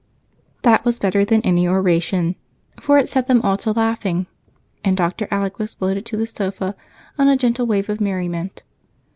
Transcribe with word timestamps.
That 0.63 0.83
was 0.83 0.97
better 0.97 1.23
than 1.23 1.41
any 1.41 1.67
oration, 1.67 2.35
for 2.79 2.97
it 2.97 3.07
set 3.07 3.27
them 3.27 3.39
all 3.43 3.55
to 3.57 3.71
laughing, 3.71 4.25
and 4.83 4.97
Dr. 4.97 5.27
Alec 5.29 5.59
was 5.59 5.75
floated 5.75 6.07
to 6.07 6.17
the 6.17 6.25
sofa 6.25 6.75
on 7.19 7.27
a 7.27 7.37
gentle 7.37 7.67
wave 7.67 7.87
of 7.87 8.01
merriment. 8.01 8.63